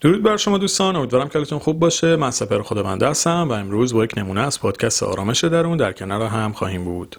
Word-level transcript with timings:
درود 0.00 0.22
بر 0.22 0.36
شما 0.36 0.58
دوستان 0.58 0.96
امیدوارم 0.96 1.28
کلتون 1.28 1.58
خوب 1.58 1.78
باشه. 1.78 2.16
من 2.16 2.30
سپر 2.30 2.62
خداونده 2.62 3.08
هستم 3.08 3.48
و 3.48 3.52
امروز 3.52 3.94
با 3.94 4.04
یک 4.04 4.18
نمونه 4.18 4.40
از 4.40 4.60
پادکست 4.60 5.02
آرامش 5.02 5.44
درون 5.44 5.76
در 5.76 5.92
کنار 5.92 6.22
هم 6.22 6.52
خواهیم 6.52 6.84
بود. 6.84 7.16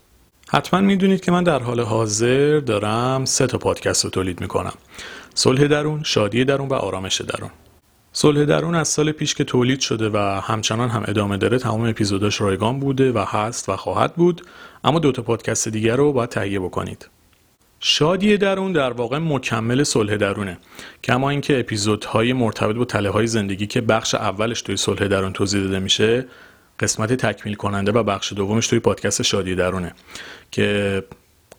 حتما 0.49 0.81
می‌دونید 0.81 1.21
که 1.21 1.31
من 1.31 1.43
در 1.43 1.59
حال 1.59 1.79
حاضر 1.79 2.59
دارم 2.59 3.25
سه 3.25 3.47
تا 3.47 3.57
پادکست 3.57 4.03
رو 4.03 4.09
تولید 4.09 4.41
می‌کنم. 4.41 4.73
صلح 5.33 5.67
درون 5.67 6.03
شادی 6.03 6.45
درون 6.45 6.67
و 6.67 6.73
آرامش 6.73 7.21
درون. 7.21 7.49
صلح 8.13 8.45
درون 8.45 8.75
از 8.75 8.87
سال 8.87 9.11
پیش 9.11 9.35
که 9.35 9.43
تولید 9.43 9.79
شده 9.79 10.09
و 10.09 10.17
همچنان 10.43 10.89
هم 10.89 11.03
ادامه 11.07 11.37
داره 11.37 11.59
تمام 11.59 11.89
اپیزوداش 11.89 12.41
رایگان 12.41 12.79
بوده 12.79 13.11
و 13.11 13.25
هست 13.27 13.69
و 13.69 13.75
خواهد 13.75 14.15
بود. 14.15 14.41
اما 14.83 14.99
دو 14.99 15.11
تا 15.11 15.21
پادکست 15.21 15.67
دیگر 15.67 15.95
رو 15.95 16.13
باید 16.13 16.29
تهیه 16.29 16.59
بکنید. 16.59 17.09
شادی 17.79 18.37
درون 18.37 18.71
در 18.71 18.91
واقع 18.93 19.17
مکمل 19.17 19.83
صلح 19.83 20.17
درونه. 20.17 20.57
کما 21.03 21.29
اینکه 21.29 21.59
اپیزودهای 21.59 22.33
مرتبط 22.33 22.75
با 22.75 22.85
تله 22.85 23.09
های 23.09 23.27
زندگی 23.27 23.67
که 23.67 23.81
بخش 23.81 24.15
اولش 24.15 24.61
توی 24.61 24.77
صلح 24.77 25.07
درون 25.07 25.33
توضیح 25.33 25.61
داده 25.61 25.79
میشه 25.79 26.25
قسمت 26.79 27.13
تکمیل 27.13 27.55
کننده 27.55 27.91
و 27.91 28.03
بخش 28.03 28.33
دومش 28.33 28.67
توی 28.67 28.79
پادکست 28.79 29.21
شادی 29.21 29.55
درونه. 29.55 29.93
که 30.51 31.03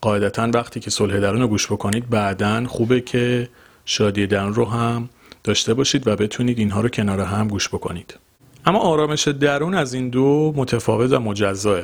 قاعدتا 0.01 0.51
وقتی 0.55 0.80
که 0.80 0.91
صلح 0.91 1.21
درون 1.21 1.41
رو 1.41 1.49
گوش 1.49 1.67
بکنید 1.67 2.11
بعدا 2.11 2.66
خوبه 2.66 3.01
که 3.01 3.49
شادی 3.85 4.27
درون 4.27 4.55
رو 4.55 4.65
هم 4.65 5.09
داشته 5.45 5.75
باشید 5.75 6.09
و 6.09 6.16
بتونید 6.16 6.59
اینها 6.59 6.80
رو 6.80 6.89
کنار 6.89 7.21
هم 7.21 7.49
گوش 7.49 7.69
بکنید. 7.69 8.19
اما 8.67 8.79
آرامش 8.79 9.29
درون 9.29 9.75
از 9.75 9.95
این 9.95 10.09
دو 10.09 10.53
متفاوت 10.57 11.13
و 11.13 11.21
مجزاه 11.21 11.81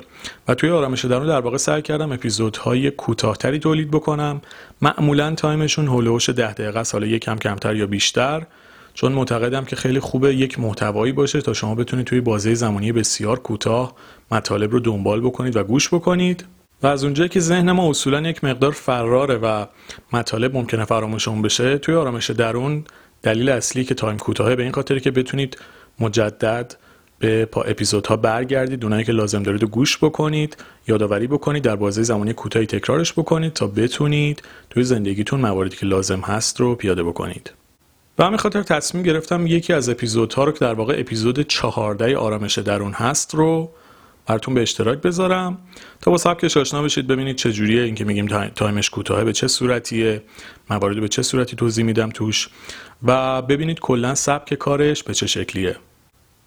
و 0.49 0.55
توی 0.55 0.71
آرامش 0.71 1.05
درون 1.05 1.27
در 1.27 1.41
واقع 1.41 1.57
سعی 1.57 1.83
کردم 1.83 2.13
اپیزودهای 2.13 2.91
کوتاهتری 2.91 3.59
تولید 3.59 3.91
بکنم. 3.91 4.43
معمولا 4.83 5.35
time 5.35 5.61
شون 5.61 5.87
حول 5.87 6.02
و 6.03 6.08
حوش 6.08 6.29
ده 6.29 6.53
دقیقه‌ست 6.53 6.83
حالا 6.83 7.03
یک 7.03 7.25
کم 7.25 7.37
کمتر 7.37 7.77
یا 7.77 7.87
بیشتر. 7.87 8.47
چون 8.95 9.13
معتقدم 9.13 9.65
که 9.65 9.77
خیلی 9.77 10.01
خوبه 10.01 10.35
یک 10.35 10.59
محتوایی 10.59 11.13
باشه 11.13 11.41
تا 11.41 11.53
شما 11.53 11.75
بتونید 11.75 12.07
توی 12.07 12.21
بازه 12.21 12.55
زمانی 12.55 12.93
بسیار 12.93 13.39
کوتاه 13.39 13.95
مطالب 14.31 14.73
رو 14.73 14.81
دنبال 14.81 15.21
بکنید 15.21 15.57
و 15.57 15.65
گوش 15.65 15.95
بکنید. 15.95 16.45
و 16.83 16.87
از 16.87 17.05
اونجایی 17.05 17.29
که 17.29 17.41
ذهن 17.41 17.73
ما 17.73 17.91
اصولا 17.91 18.29
یک 18.29 18.45
مقدار 18.45 18.71
فراره 18.71 19.37
و 19.37 19.67
مطالب 20.13 20.57
ممکنه 20.57 20.85
فراموشمون 20.85 21.43
بشه 21.43 21.79
توی 21.79 21.95
آرامش 21.95 22.31
درون 22.31 22.85
دلیل 23.23 23.49
اصلی 23.49 23.85
که 23.85 23.95
time 23.95 24.17
کوتاهه 24.17 24.57
به 24.57 24.63
این 24.63 24.73
خاطر 24.73 24.99
که 24.99 25.11
بتونید 25.11 25.59
مجدد 26.01 26.77
به 27.19 27.45
پا 27.45 27.63
اپیزودها 27.63 28.17
برگردید. 28.17 28.85
اونایی 28.85 29.05
که 29.05 29.13
لازم 29.13 29.43
دارید 29.43 29.63
و 29.63 29.67
گوش 29.67 29.99
بکنید 29.99 30.57
یادآوری 30.89 31.27
بکنید 31.27 31.63
در 31.63 31.77
بازه 31.77 32.03
زمانی 32.03 32.33
کوتاهی 32.33 32.67
تکرارش 32.67 33.13
بکنید 33.13 33.53
تا 33.53 33.67
بتونید 33.67 34.43
توی 34.71 34.83
زندگیتون 34.83 35.41
مواردی 35.41 35.77
که 35.77 35.87
لازم 35.87 36.21
هست 36.21 36.61
رو 36.61 36.75
پیاده 36.75 37.03
بکنید. 37.03 37.53
و 38.19 38.25
همین 38.25 38.39
خاطر 38.39 38.63
تصمیم 38.63 39.03
گرفتم 39.03 39.47
یکی 39.47 39.73
از 39.73 39.89
اپیزودها 39.89 40.45
رو 40.45 40.53
که 40.53 40.59
در 40.59 40.75
واقع 40.75 40.95
اپیزود 40.99 41.41
چهارده 41.41 42.17
آرامش 42.17 42.59
درون 42.59 42.93
هست 42.93 43.35
رو 43.35 43.71
براتون 44.27 44.55
به 44.55 44.63
اشتراک 44.63 44.99
بذارم. 44.99 45.59
تا 46.01 46.11
با 46.11 46.17
سبکش 46.17 46.57
آشنا 46.57 46.83
بشید 46.83 47.07
ببینید 47.07 47.37
چه 47.37 47.53
جوریه. 47.53 47.83
این 47.83 47.95
که 47.95 48.05
میگیم 48.05 48.49
تایمش 48.49 48.91
کوتاهه 48.91 49.25
به 49.25 49.33
چه 49.33 49.49
صورتیه. 49.49 50.23
موارد 50.71 51.01
به 51.01 51.09
چه 51.09 51.23
صورتی 51.23 51.57
توضیح 51.57 51.85
میدم 51.85 52.11
توش. 52.11 52.49
و 53.03 53.43
ببینید 53.43 53.81
کلا 53.81 54.15
سبک 54.15 54.55
کارش 54.55 55.03
به 55.03 55.15
چه 55.15 55.27
شکلیه. 55.27 55.77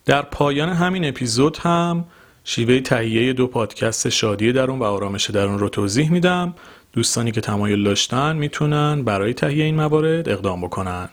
در 0.09 0.21
پایان 0.21 0.69
همین 0.69 1.05
اپیزود 1.05 1.57
هم 1.57 2.05
شیوه 2.43 2.79
تهیه 2.79 3.33
دو 3.33 3.47
پادکست 3.47 4.09
شادی 4.09 4.51
درون 4.51 4.79
و 4.79 4.83
آرامش 4.83 5.29
درون 5.29 5.59
رو 5.59 5.69
توضیح 5.69 6.11
میدم. 6.11 6.55
دوستانی 6.93 7.31
که 7.31 7.41
تمایل 7.41 7.83
داشتن 7.83 8.35
می‌تونن 8.35 9.03
برای 9.03 9.33
تهیه 9.33 9.65
این 9.65 9.75
موارد 9.75 10.29
اقدام 10.29 10.61
بکنن. 10.61 11.09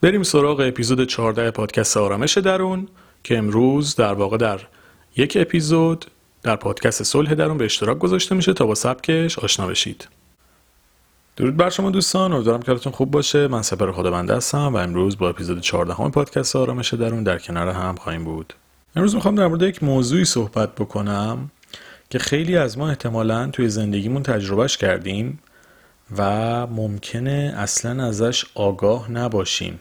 بریم 0.00 0.22
سراغ 0.22 0.60
اپیزود 0.60 1.04
14 1.04 1.50
پادکست 1.50 1.96
آرامش 1.96 2.38
درون 2.38 2.88
که 3.24 3.38
امروز 3.38 3.96
در 3.96 4.14
واقع 4.14 4.36
در 4.36 4.60
یک 5.16 5.36
اپیزود 5.40 6.04
در 6.42 6.56
پادکست 6.56 7.02
صلح 7.02 7.34
درون 7.34 7.58
به 7.58 7.64
اشتراک 7.64 7.98
گذاشته 7.98 8.34
میشه 8.34 8.52
تا 8.52 8.66
با 8.66 8.74
سبکش 8.74 9.38
آشنا 9.38 9.66
بشید. 9.66 10.08
درود 11.38 11.56
بر 11.56 11.70
شما 11.70 11.90
دوستان 11.90 12.32
امیدوارم 12.32 12.62
کارتون 12.62 12.92
خوب 12.92 13.10
باشه. 13.10 13.48
من 13.48 13.62
سپر 13.62 13.92
خداونده 13.92 14.36
هستم 14.36 14.74
و 14.74 14.76
امروز 14.76 15.18
با 15.18 15.28
اپیزود 15.28 15.60
14 15.60 15.94
همه 15.94 16.10
پادکست 16.10 16.56
آرامش 16.56 16.94
درون 16.94 17.22
در 17.22 17.38
کنار 17.38 17.68
هم 17.68 17.94
خواهیم 17.94 18.24
بود. 18.24 18.54
امروز 18.96 19.14
می‌خوام 19.14 19.34
در 19.34 19.46
مورد 19.46 19.62
یک 19.62 19.82
موضوعی 19.82 20.24
صحبت 20.24 20.74
بکنم 20.74 21.50
که 22.10 22.18
خیلی 22.18 22.56
از 22.56 22.78
ما 22.78 22.88
احتمالا 22.88 23.50
توی 23.50 23.68
زندگیمون 23.68 24.22
تجربهش 24.22 24.76
کردیم 24.76 25.38
و 26.16 26.66
ممکنه 26.66 27.54
اصلا 27.56 28.04
ازش 28.04 28.44
آگاه 28.54 29.10
نباشیم. 29.10 29.80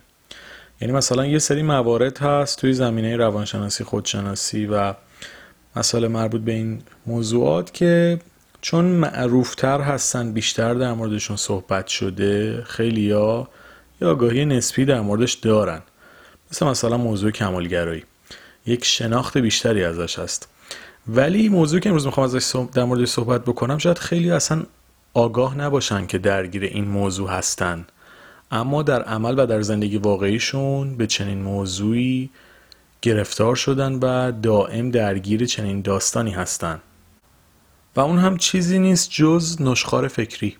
یعنی 0.81 0.93
مثلا 0.93 1.25
یه 1.25 1.39
سری 1.39 1.63
موارد 1.63 2.17
هست 2.17 2.59
توی 2.59 2.73
زمینه 2.73 3.15
روانشناسی 3.15 3.83
خودشناسی 3.83 4.65
و 4.65 4.93
مسائل 5.75 6.07
مربوط 6.07 6.41
به 6.41 6.51
این 6.51 6.81
موضوعات 7.05 7.73
که 7.73 8.19
چون 8.61 8.85
معروفتر 8.85 9.81
هستن 9.81 10.33
بیشتر 10.33 10.73
در 10.73 10.93
موردشون 10.93 11.37
صحبت 11.37 11.87
شده 11.87 12.63
خیلی 12.63 13.01
یا 13.01 13.47
یا 14.01 14.11
آگاهی 14.11 14.45
نسبی 14.45 14.85
در 14.85 15.01
موردش 15.01 15.33
دارن. 15.33 15.81
مثل 16.51 16.65
مثلا 16.65 16.97
موضوع 16.97 17.31
کمالگرایی. 17.31 18.03
یک 18.65 18.85
شناخت 18.85 19.37
بیشتری 19.37 19.83
ازش 19.83 20.19
هست. 20.19 20.49
ولی 21.07 21.49
موضوعی 21.49 21.81
که 21.81 21.89
امروز 21.89 22.05
می‌خوام 22.05 22.23
ازش 22.25 22.55
در 22.73 22.83
موردش 22.83 23.07
صحبت 23.07 23.41
بکنم 23.41 23.77
شاید 23.77 23.97
خیلی 23.97 24.31
اصلا 24.31 24.63
آگاه 25.13 25.57
نباشن 25.57 26.05
که 26.05 26.17
درگیر 26.17 26.63
این 26.63 26.85
موضوع 26.85 27.29
هستن. 27.29 27.85
اما 28.51 28.83
در 28.83 29.03
عمل 29.03 29.39
و 29.39 29.45
در 29.45 29.61
زندگی 29.61 29.97
واقعیشون 29.97 30.97
به 30.97 31.07
چنین 31.07 31.41
موضوعی 31.41 32.29
گرفتار 33.01 33.55
شدن 33.55 33.93
و 33.93 34.31
دائم 34.31 34.91
درگیر 34.91 35.45
چنین 35.45 35.81
داستانی 35.81 36.31
هستن. 36.31 36.81
و 37.97 37.99
اون 37.99 38.17
هم 38.17 38.37
چیزی 38.37 38.79
نیست 38.79 39.09
جز 39.11 39.61
نشخار 39.61 40.07
فکری. 40.07 40.57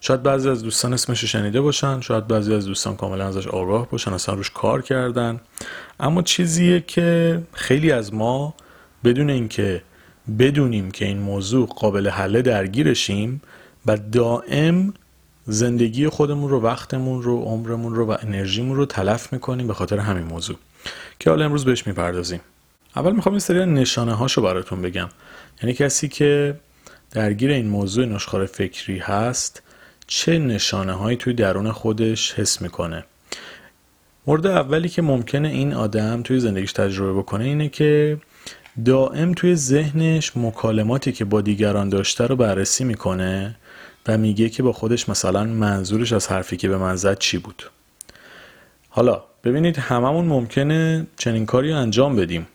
شاید 0.00 0.22
بعضی 0.22 0.48
از 0.48 0.62
دوستان 0.62 0.92
اسمش 0.92 1.24
شنیده 1.24 1.60
باشن 1.60 2.00
شاید 2.00 2.26
بعضی 2.26 2.54
از 2.54 2.66
دوستان 2.66 2.96
کاملا 2.96 3.28
ازش 3.28 3.46
آگاه 3.46 3.90
باشن 3.90 4.12
اصلا 4.12 4.34
روش 4.34 4.50
کار 4.50 4.82
کردن. 4.82 5.40
اما 6.00 6.22
چیزیه 6.22 6.80
که 6.80 7.42
خیلی 7.52 7.92
از 7.92 8.14
ما 8.14 8.54
بدون 9.04 9.30
اینکه 9.30 9.82
بدونیم 10.38 10.90
که 10.90 11.04
این 11.04 11.18
موضوع 11.18 11.66
قابل 11.66 12.08
حله 12.08 12.42
درگیرشیم 12.42 13.42
و 13.86 13.96
دائم 13.96 14.94
زندگی 15.46 16.08
خودمون 16.08 16.50
رو 16.50 16.60
وقتمون 16.60 17.22
رو 17.22 17.42
عمرمون 17.42 17.94
رو 17.94 18.06
و 18.06 18.16
انرژیمون 18.20 18.76
رو 18.76 18.86
تلف 18.86 19.32
می‌کنیم 19.32 19.66
به 19.66 19.74
خاطر 19.74 19.98
همین 19.98 20.24
موضوع 20.24 20.56
که 21.20 21.30
حالا 21.30 21.44
امروز 21.44 21.64
بهش 21.64 21.86
می‌پردازیم. 21.86 22.40
اول 22.96 23.12
می‌خوام 23.12 23.32
این 23.32 23.40
سری 23.40 23.66
نشانه 23.66 24.14
هاشو 24.14 24.42
براتون 24.42 24.82
بگم. 24.82 25.08
یعنی 25.62 25.74
کسی 25.74 26.08
که 26.08 26.60
درگیر 27.10 27.50
این 27.50 27.68
موضوع 27.68 28.04
نشخار 28.04 28.46
فکری 28.46 28.98
هست 28.98 29.62
چه 30.06 30.38
نشانه 30.38 30.92
هایی 30.92 31.16
توی 31.16 31.32
درون 31.32 31.72
خودش 31.72 32.34
حس 32.34 32.62
می‌کنه؟ 32.62 33.04
مورد 34.26 34.46
اولی 34.46 34.88
که 34.88 35.02
ممکنه 35.02 35.48
این 35.48 35.74
آدم 35.74 36.22
توی 36.22 36.40
زندگیش 36.40 36.72
تجربه 36.72 37.18
بکنه 37.18 37.44
اینه 37.44 37.68
که 37.68 38.18
دائم 38.84 39.32
توی 39.32 39.56
ذهنش 39.56 40.36
مکالماتی 40.36 41.12
که 41.12 41.24
با 41.24 41.40
دیگران 41.40 41.88
داشته 41.88 42.26
رو 42.26 42.36
بررسی 42.36 42.84
می‌کنه 42.84 43.56
و 44.06 44.18
میگه 44.18 44.48
که 44.48 44.62
با 44.62 44.72
خودش 44.72 45.08
مثلا 45.08 45.44
منظورش 45.44 46.12
از 46.12 46.28
حرفی 46.28 46.56
که 46.56 46.68
به 46.68 46.76
من 46.76 46.96
زد 46.96 47.18
چی 47.18 47.38
بود. 47.38 47.70
حالا 48.88 49.22
ببینید 49.44 49.76
هممون 49.76 50.24
ممکنه 50.24 51.06
چنین 51.16 51.46
کاری 51.46 51.72
انجام 51.72 52.16
بدیم. 52.16 52.46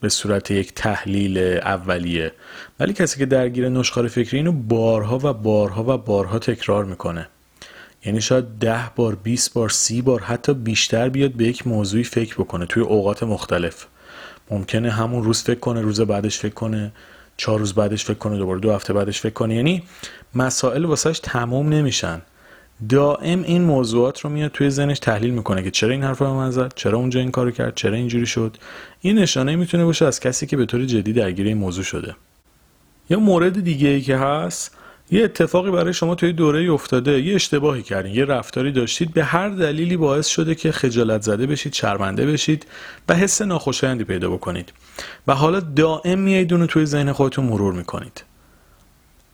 به 0.00 0.08
صورت 0.08 0.50
یک 0.50 0.74
تحلیل 0.74 1.38
اولیه. 1.38 2.32
ولی 2.80 2.92
کسی 2.92 3.18
که 3.18 3.26
درگیر 3.26 3.68
نشخار 3.68 4.08
فکری 4.08 4.36
اینو 4.36 4.52
بارها 4.52 5.18
و 5.22 5.32
بارها 5.32 5.94
و 5.94 5.98
بارها 5.98 6.38
تکرار 6.38 6.84
می‌کنه. 6.84 7.28
یعنی 8.04 8.20
شاید 8.20 8.44
ده 8.60 8.90
بار 8.96 9.14
20 9.14 9.54
بار 9.54 9.68
سی 9.68 10.02
بار 10.02 10.20
حتی 10.20 10.54
بیشتر 10.54 11.08
بیاد 11.08 11.32
به 11.32 11.44
یک 11.44 11.66
موضوعی 11.66 12.04
فکر 12.04 12.34
بکنه 12.34 12.66
توی 12.66 12.82
اوقات 12.82 13.22
مختلف. 13.22 13.86
ممکنه 14.50 14.90
همون 14.90 15.24
روز 15.24 15.42
فکر 15.42 15.58
کنه 15.58 15.80
روز 15.80 16.00
بعدش 16.00 16.38
فکر 16.38 16.54
کنه 16.54 16.92
چهار 17.36 17.58
روز 17.58 17.74
بعدش 17.74 18.04
فکر 18.04 18.18
کنه 18.18 18.36
دوباره 18.36 18.60
دو 18.60 18.72
هفته 18.72 18.92
بعدش 18.92 19.20
فکر 19.20 19.32
کنه. 19.32 19.54
یعنی 19.54 19.82
مسائل 20.34 20.84
واسهش 20.84 21.20
تموم 21.22 21.68
نمیشن. 21.68 22.22
دائم 22.88 23.42
این 23.42 23.62
موضوعات 23.62 24.20
رو 24.20 24.30
میاد 24.30 24.50
توی 24.50 24.70
ذهنش 24.70 24.98
تحلیل 24.98 25.30
می‌کنه 25.30 25.62
که 25.62 25.70
چرا 25.70 25.90
این 25.90 26.02
حرف 26.02 26.18
رو 26.18 26.34
من 26.34 26.50
زد 26.50 26.72
چرا 26.74 26.98
اونجا 26.98 27.20
این 27.20 27.30
کارو 27.30 27.50
کرد 27.50 27.74
چرا 27.74 27.94
اینجوری 27.94 28.26
شد. 28.26 28.56
این 29.00 29.18
نشانه 29.18 29.56
می‌تونه 29.56 29.84
باشه 29.84 30.04
از 30.04 30.20
کسی 30.20 30.46
که 30.46 30.56
به 30.56 30.66
طور 30.66 30.84
جدی 30.84 31.12
درگیر 31.12 31.46
این 31.46 31.58
موضوع 31.58 31.84
شده. 31.84 32.16
یا 33.10 33.18
مورد 33.18 33.64
دیگه 33.64 33.88
ای 33.88 34.00
که 34.00 34.16
هست 34.16 34.76
یه 35.10 35.24
اتفاقی 35.24 35.70
برای 35.70 35.92
شما 35.92 36.14
توی 36.14 36.32
دوره 36.32 36.72
افتاده 36.72 37.22
یه 37.22 37.34
اشتباهی 37.34 37.82
کردین 37.82 38.14
یه 38.14 38.24
رفتاری 38.24 38.72
داشتید 38.72 39.12
به 39.12 39.24
هر 39.24 39.48
دلیلی 39.48 39.96
باعث 39.96 40.26
شده 40.26 40.54
که 40.54 40.72
خجالت 40.72 41.22
زده 41.22 41.46
بشید 41.46 41.72
شرمنده 41.72 42.26
بشید 42.26 42.66
و 43.08 43.14
حس 43.14 43.42
ناخوشایندی 43.42 44.04
پیدا 44.04 44.30
بکنید. 44.30 44.72
و 45.26 45.34
حالا 45.34 45.60
دائم 45.60 46.18
میایید 46.18 46.52
اونو 46.52 46.66
توی 46.66 46.86
ذهن 46.86 47.12
خودتون 47.12 47.44
مرور 47.44 47.74
می‌کنید. 47.74 48.24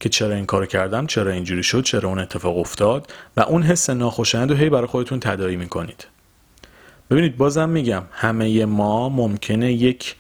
که 0.03 0.09
چرا 0.09 0.35
این 0.35 0.47
کارو 0.47 0.67
کردم 0.67 1.07
چرا 1.07 1.31
اینجوری 1.33 1.63
شد 1.63 1.83
چرا 1.83 2.09
اون 2.09 2.19
اتفاق 2.19 2.59
افتاد 2.59 3.13
و 3.37 3.41
اون 3.41 3.63
حس 3.63 3.91
ناخوشایند 3.91 4.51
رو 4.51 4.57
هی 4.57 4.71
برای 4.71 4.87
خودتون 4.87 5.21
تداعی 5.21 5.57
می‌کنید. 5.57 6.07
ببینید 7.11 7.37
بازم 7.37 7.69
میگم 7.69 8.03
همه 8.13 8.65
ما 8.65 9.09
ممکنه 9.09 9.73
یک 9.73 10.17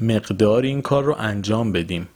مقدار 0.00 0.62
این 0.62 0.82
کار 0.82 1.04
رو 1.04 1.16
انجام 1.18 1.72
بدیم. 1.72 2.08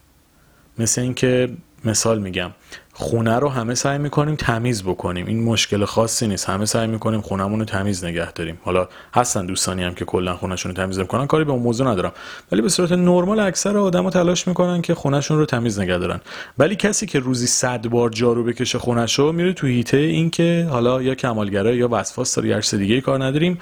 مثل 0.78 1.00
اینکه 1.00 1.48
مثال 1.84 2.18
میگم 2.18 2.50
خونه 2.98 3.38
رو 3.38 3.48
همه 3.48 3.74
سعی 3.74 3.98
می‌کنیم 3.98 4.36
تمیز 4.36 4.82
بکنیم. 4.82 5.26
این 5.26 5.44
مشکل 5.44 5.84
خاصی 5.84 6.26
نیست. 6.26 6.48
همه 6.48 6.64
سعی 6.64 6.86
می‌کنیم 6.86 7.20
خونمون 7.20 7.58
رو 7.58 7.64
تمیز 7.64 8.04
نگه 8.04 8.32
داریم. 8.32 8.58
حالا 8.62 8.88
هستن 9.14 9.46
دوستانی 9.46 9.82
هم 9.82 9.94
که 9.94 10.04
کلا 10.04 10.36
خونهشون 10.36 10.70
رو 10.74 10.82
تمیز 10.82 10.98
می‌کنن 10.98 11.26
کاری 11.26 11.44
به 11.44 11.52
اون 11.52 11.62
موضوع 11.62 11.86
ندارم. 11.86 12.12
ولی 12.52 12.62
به 12.62 12.68
صورت 12.68 12.92
نرمال 12.92 13.40
اکثر 13.40 13.76
آدما 13.76 14.10
تلاش 14.10 14.48
می‌کنن 14.48 14.82
که 14.82 14.94
خونهشون 14.94 15.38
رو 15.38 15.46
تمیز 15.46 15.80
نگه 15.80 15.98
دارن. 15.98 16.20
ولی 16.58 16.76
کسی 16.76 17.06
که 17.06 17.18
روزی 17.18 17.46
صد 17.46 17.86
بار 17.86 18.10
جارو 18.10 18.44
بکشه 18.44 18.78
خونهشو 18.78 19.32
میره 19.32 19.52
تو 19.52 19.66
هیته 19.66 19.96
این 19.96 20.30
که 20.30 20.66
حالا 20.70 21.02
یا 21.02 21.14
کمالگرا 21.14 21.74
یا 21.74 21.88
وسواس 21.90 22.34
داره 22.34 22.48
یا 22.48 22.60
دیگه 22.60 23.00
کار 23.00 23.24
نداریم 23.24 23.58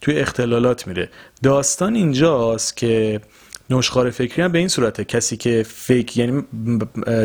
توی 0.00 0.18
اختلالات 0.18 0.86
میره. 0.86 1.08
داستان 1.42 1.94
اینجاست 1.94 2.76
که 2.76 3.20
نشخار 3.72 4.10
فکری 4.10 4.42
هم 4.42 4.52
به 4.52 4.58
این 4.58 4.68
صورته. 4.68 5.04
کسی 5.04 5.36
که 5.36 5.62
فکر 5.68 6.18
یعنی 6.18 6.42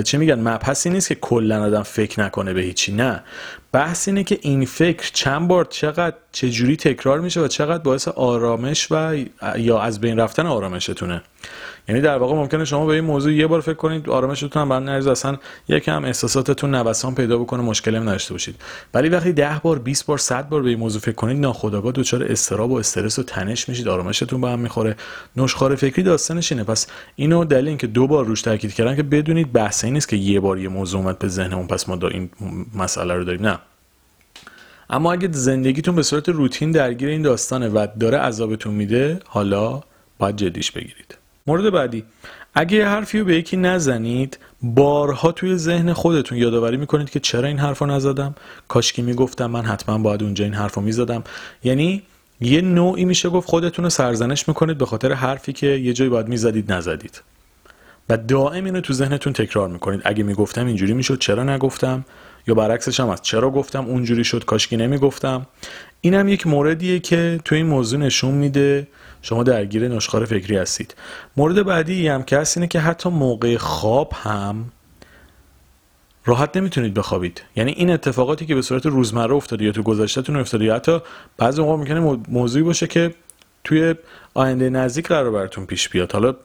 چه 0.04 0.18
میگن؟ 0.18 0.40
مبحثی 0.40 0.90
نیست 0.90 1.08
که 1.08 1.16
کلا 1.16 1.64
آدم 1.64 1.84
فکر 1.84 2.22
نکنه 2.22 2.54
به 2.54 2.62
هیچی. 2.62 2.92
نه. 2.94 3.24
بحث 3.72 4.08
اینه 4.08 4.24
که 4.24 4.40
این 4.42 4.66
فکر 4.66 5.10
چند 5.14 5.48
بار 5.48 5.66
چقدر 5.66 6.16
چجوری 6.32 6.76
تکرار 6.76 7.20
میشه 7.20 7.42
و 7.42 7.48
چقدر 7.48 7.84
باعث 7.84 8.08
آرامش 8.08 8.88
و 8.92 9.18
یا 9.58 9.80
از 9.80 10.02
بین 10.02 10.20
رفتن 10.20 10.46
آرامشتونه. 10.46 11.22
یعنی 11.88 12.02
در 12.02 12.18
واقع 12.18 12.36
ممکنه 12.36 12.66
شما 12.66 12.86
به 12.86 12.94
این 12.94 13.04
موضوع 13.04 13.34
یه 13.34 13.48
بار 13.48 13.62
فکر 13.62 13.74
کنید 13.74 14.10
آرامشتون 14.10 14.62
هم 14.62 14.74
نریز 14.74 15.08
اصلا 15.08 15.38
یکم 15.68 16.06
احساساتتون 16.06 16.76
نوسان 16.76 17.16
پیدا 17.16 17.38
بکنه 17.38 17.64
مشکلی 17.64 18.00
نداشته 18.00 18.34
باشید. 18.34 18.56
ولی 18.94 19.10
وقتی 19.10 19.34
ده 19.34 19.62
بار 19.64 19.80
20 19.80 20.06
بار 20.06 20.18
100 20.18 20.50
بار 20.50 20.62
به 20.62 20.70
این 20.70 20.80
موضوع 20.80 21.02
فکر 21.02 21.16
کنید 21.16 21.38
ناخودآگاه 21.38 21.92
دچار 21.92 22.24
استراب 22.24 22.72
و 22.72 22.76
استرس 22.76 23.20
و 23.20 23.24
تنش 23.24 23.70
میشید 23.70 23.88
آرامشتون 23.88 24.42
به 24.42 24.50
هم 24.50 24.60
می‌خوره. 24.60 24.96
نشخوار 25.38 25.76
فکری 25.76 26.04
داستانش 26.04 26.52
اینه. 26.52 26.64
پس 26.64 26.88
اینو 27.16 27.46
دلیل 27.46 27.68
اینکه 27.68 27.88
دو 27.88 28.08
بار 28.08 28.26
روش 28.26 28.42
تاکید 28.42 28.74
کردن 28.74 28.96
که 28.96 29.04
بدونید 29.04 29.54
بحث 29.54 29.84
این 29.84 29.94
نیست 29.94 30.10
که 30.10 30.16
یه 30.16 30.40
بار 30.40 30.60
یه 30.60 30.70
موضوع 30.70 31.02
اومد 31.02 31.20
به 31.20 31.28
ذهنمون 31.28 31.68
پس 31.68 31.90
ما 31.90 31.96
دا 31.96 32.08
این 32.08 32.30
مسئله 32.76 33.14
رو 33.14 33.24
داریم. 33.24 33.42
نه. 33.42 33.60
اما 34.90 35.12
اگه 35.12 35.30
زندگیتون 35.32 35.96
به 35.96 36.04
صورت 36.04 36.30
روتین 36.30 36.72
درگیر 36.72 37.10
این 37.10 37.22
داستانه 37.22 37.70
و 37.70 37.88
داره 38.00 38.18
عذابتون 38.18 38.74
میده 38.74 39.20
حالا 39.26 39.82
باید 40.18 40.36
جدیش 40.36 40.72
بگیرید. 40.72 41.18
مورد 41.48 41.70
بعدی. 41.70 42.04
اگه 42.54 42.78
یه 42.78 42.88
حرفی 42.88 43.20
رو 43.20 43.26
به 43.26 43.36
یکی 43.36 43.58
نزنید 43.58 44.40
بارها 44.62 45.32
توی 45.32 45.58
ذهن 45.58 45.94
خودتون 45.94 46.38
یادآوری 46.38 46.78
می‌کنید 46.78 47.10
که 47.10 47.20
چرا 47.20 47.48
این 47.48 47.58
حرف 47.58 47.80
رو 47.80 47.88
نزدم 47.88 48.36
کاشکی 48.68 49.02
می‌گفتم 49.02 49.46
من 49.46 49.66
حتما 49.66 49.98
باید 49.98 50.24
اونجا 50.24 50.46
این 50.46 50.54
حرف 50.54 50.74
رو 50.74 50.82
می‌زدم. 50.82 51.24
یعنی 51.64 52.04
یه 52.42 52.62
نوعی 52.62 53.06
میشه 53.06 53.30
گفت 53.30 53.50
خودتون 53.50 53.84
رو 53.84 53.90
سرزنش 53.90 54.48
می‌کنید 54.48 54.78
به 54.78 54.86
خاطر 54.86 55.14
حرفی 55.14 55.54
که 55.54 55.68
یه 55.68 55.94
جایی 55.94 56.10
باید 56.10 56.28
می‌زدید 56.28 56.72
نزدید. 56.72 57.22
و 58.10 58.18
دائم 58.18 58.66
اینو 58.66 58.82
تو 58.82 58.94
ذهنتون 58.94 59.34
تکرار 59.34 59.68
می‌کنید. 59.68 60.02
اگه 60.06 60.24
می‌گفتم 60.24 60.66
اینجوری 60.66 60.94
می‌شد 60.94 61.20
چرا 61.20 61.44
نگفتم؟ 61.44 62.06
یا 62.48 62.56
برعکسش 62.56 63.00
هم 63.00 63.10
از 63.10 63.22
چرا 63.22 63.50
گفتم 63.50 63.86
اونجوری 63.86 64.24
شد؟ 64.24 64.46
کاشکی 64.46 64.78
نمی‌گفتم. 64.78 65.46
اینم 66.02 66.28
یک 66.28 66.48
موردیه 66.48 67.00
که 67.00 67.40
تو 67.46 67.56
این 67.56 67.66
موضوع 67.66 68.00
نشون 68.00 68.32
میده 68.32 68.88
شما 69.30 69.44
درگیر 69.44 69.88
نشخار 69.88 70.26
فکری 70.26 70.58
هستید. 70.58 70.96
مورد 71.38 71.66
بعدی 71.66 72.08
هم 72.08 72.24
که 72.24 72.38
هست 72.38 72.58
اینه 72.58 72.68
که 72.68 72.80
حتی 72.80 73.10
موقع 73.10 73.58
خواب 73.58 74.14
هم 74.16 74.66
راحت 76.26 76.58
نمی‌تونید 76.58 76.94
بخوابید. 76.94 77.42
یعنی 77.56 77.72
این 77.72 77.90
اتفاقاتی 77.90 78.46
که 78.46 78.56
به 78.56 78.62
صورت 78.62 78.86
روزمره 78.86 79.34
افتاده 79.34 79.66
یا 79.66 79.72
تو 79.72 79.84
گذشتهتون 79.84 80.36
افتاده 80.36 80.66
یا 80.66 80.76
حتی 80.76 81.00
بعضی 81.38 81.62
موقع 81.62 81.78
می‌کنه 81.78 82.20
موضوعی 82.30 82.64
باشه 82.64 82.88
که 82.88 83.14
توی 83.64 83.96
آینده 84.34 84.70
نزدیک 84.70 85.08
قرار 85.08 85.32
براتون 85.32 85.66
پیش 85.66 85.90
بیاد. 85.90 86.12
حالا 86.12 86.36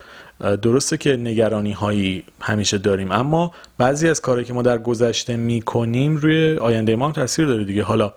درسته 0.56 0.96
که 0.96 1.16
نگرانی 1.16 1.72
هایی 1.72 2.24
همیشه 2.40 2.78
داریم 2.78 3.12
اما 3.12 3.52
بعضی 3.78 4.08
از 4.08 4.20
کارهایی 4.20 4.46
که 4.46 4.52
ما 4.52 4.62
در 4.62 4.78
گذشته 4.78 5.36
می‌کنیم 5.36 6.16
روی 6.16 6.56
آینده 6.56 6.96
ما 6.96 7.06
هم 7.06 7.12
تاثیر 7.12 7.46
داره 7.46 7.64
دیگه. 7.64 7.82
حالا 7.82 8.14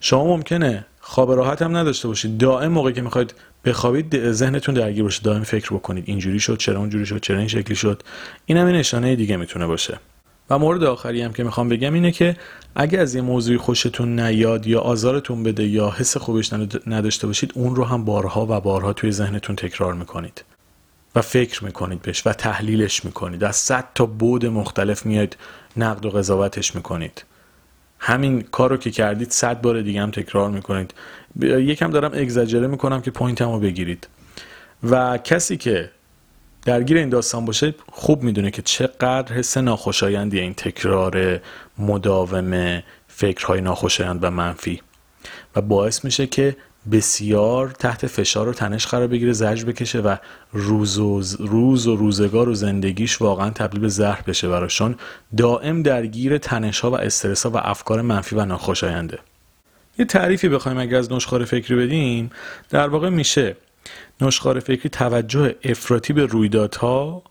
شما 0.00 0.24
ممکنه 0.24 0.86
خواب 1.00 1.32
راحت 1.32 1.62
هم 1.62 1.76
نداشته 1.76 2.08
باشید. 2.08 2.38
دائم 2.38 2.72
موقعی 2.72 2.92
که 2.92 3.02
می‌خواید 3.02 3.34
بخوابید 3.66 4.32
ذهنتون 4.32 4.74
درگیر 4.74 5.02
باشه 5.02 5.22
دائم 5.22 5.42
فکر 5.42 5.74
بکنید. 5.74 6.04
اینجوری 6.06 6.40
شد 6.40 6.56
چرا 6.56 6.78
اونجوری 6.78 7.06
شد 7.06 7.20
چرا 7.20 7.38
این 7.38 7.48
شکلی 7.48 7.76
شد. 7.76 8.02
این 8.46 8.58
هم 8.58 8.66
نشانه 8.66 9.16
دیگه 9.16 9.36
می‌تونه 9.36 9.66
باشه. 9.66 9.98
و 10.50 10.58
مورد 10.58 10.84
آخری 10.84 11.22
هم 11.22 11.32
که 11.32 11.44
می‌خوام 11.44 11.68
بگم 11.68 11.94
اینه 11.94 12.12
که 12.12 12.36
اگه 12.74 12.98
از 12.98 13.14
یه 13.14 13.20
موضوعی 13.20 13.58
خوشتون 13.58 14.20
نیاد 14.20 14.66
یا 14.66 14.80
آزارتون 14.80 15.42
بده 15.42 15.66
یا 15.66 15.90
حس 15.90 16.16
خوبش 16.16 16.52
نداشته 16.86 17.26
باشید 17.26 17.52
اون 17.54 17.76
رو 17.76 17.84
هم 17.84 18.04
بارها 18.04 18.46
و 18.50 18.60
بارها 18.60 18.92
توی 18.92 19.12
ذهنتون 19.12 19.56
تکرار 19.56 19.94
می‌کنید. 19.94 20.44
و 21.14 21.22
فکر 21.22 21.64
می‌کنید 21.64 22.02
بهش 22.02 22.26
و 22.26 22.32
تحلیلش 22.32 23.04
می‌کنید. 23.04 23.44
از 23.44 23.56
صد 23.56 23.84
تا 23.94 24.06
بود 24.06 24.46
مختلف 24.46 25.06
میاید 25.06 25.36
نقد 25.76 26.06
و 26.06 26.10
قضاوتش 26.10 26.74
می‌کنید. 26.74 27.24
همین 27.98 28.42
کار 28.42 28.70
رو 28.70 28.76
که 28.76 28.90
کردید 28.90 29.30
صد 29.30 29.60
بار 29.60 29.82
دیگه 29.82 30.02
هم 30.02 30.10
تکرار 30.10 30.50
می‌کنید. 30.50 30.94
یکم 31.40 31.90
دارم 31.90 32.10
اگزاجره 32.14 32.66
می‌کنم 32.66 33.00
که 33.00 33.10
پوینتم 33.10 33.52
رو 33.52 33.60
بگیرید. 33.60 34.08
و 34.90 35.18
کسی 35.18 35.56
که 35.56 35.90
درگیر 36.64 36.96
این 36.96 37.08
داستان 37.08 37.44
باشه 37.44 37.74
خوب 37.92 38.22
می‌دونه 38.22 38.50
که 38.50 38.62
چقدر 38.62 39.32
حس 39.32 39.56
ناخوشایندی 39.56 40.40
این 40.40 40.54
تکرار 40.54 41.40
مداوم 41.78 42.82
فکرهای 43.08 43.60
ناخوشایند 43.60 44.24
و 44.24 44.30
منفی. 44.30 44.82
و 45.56 45.60
باعث 45.60 46.04
میشه 46.04 46.26
که 46.26 46.56
بسیار 46.92 47.68
تحت 47.68 48.06
فشار 48.06 48.48
و 48.48 48.52
تنش 48.52 48.86
قرار 48.86 49.06
بگیره 49.06 49.32
زجر 49.32 49.64
بکشه 49.64 50.00
و 50.00 50.16
روز 50.52 50.98
و, 50.98 51.22
روز 51.38 51.86
و 51.86 51.96
روزگار 51.96 52.48
و 52.48 52.54
زندگیش 52.54 53.22
واقعا 53.22 53.50
تبدیل 53.50 53.80
به 53.80 53.88
زهر 53.88 54.22
بشه 54.26 54.48
براشون 54.48 54.94
دائم 55.36 55.82
درگیر 55.82 56.38
تنش 56.38 56.80
ها 56.80 56.90
و 56.90 56.94
استرس 56.94 57.46
ها 57.46 57.52
و 57.52 57.56
افکار 57.56 58.02
منفی 58.02 58.36
و 58.36 58.44
ناخوشاینده. 58.44 59.18
یه 59.98 60.04
تعریفی 60.04 60.48
بخوایم 60.48 60.78
اگر 60.78 60.96
از 60.96 61.12
نشخار 61.12 61.44
فکری 61.44 61.76
بدیم. 61.76 62.30
در 62.70 62.88
واقع 62.88 63.08
میشه 63.08 63.56
نشخار 64.20 64.60
فکری 64.60 64.88
توجه 64.88 65.54
افراطی 65.64 66.12
به 66.12 66.26
رویدادها 66.26 67.22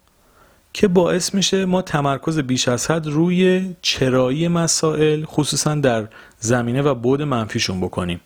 که 0.73 0.87
باعث 0.87 1.33
میشه 1.33 1.65
ما 1.65 1.81
تمرکز 1.81 2.39
بیش 2.39 2.67
از 2.67 2.91
حد 2.91 3.07
روی 3.07 3.69
چرایی 3.81 4.47
مسائل 4.47 5.25
خصوصا 5.25 5.75
در 5.75 6.07
زمینه 6.39 6.81
و 6.81 6.95
بود 6.95 7.21
منفیشون 7.21 7.81
بکنیم. 7.81 8.19